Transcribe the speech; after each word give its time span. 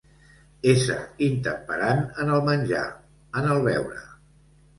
Ésser 0.69 0.95
intemperant 1.27 2.01
en 2.25 2.33
el 2.37 2.41
menjar, 2.49 2.81
en 3.43 3.53
el 3.53 3.63
beure. 3.71 4.03